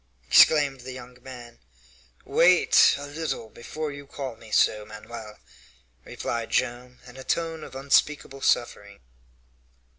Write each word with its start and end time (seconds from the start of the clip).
exclaimed 0.27 0.81
the 0.81 0.93
young 0.93 1.15
man. 1.21 1.59
"Wait 2.25 2.95
a 2.97 3.05
little 3.05 3.51
before 3.51 3.91
you 3.91 4.07
call 4.07 4.35
me 4.35 4.49
so, 4.49 4.83
Manoel," 4.83 5.37
replied 6.03 6.49
Joam, 6.49 6.97
in 7.05 7.17
a 7.17 7.23
tone 7.23 7.63
of 7.63 7.75
unspeakable 7.75 8.41
suffering. 8.41 8.99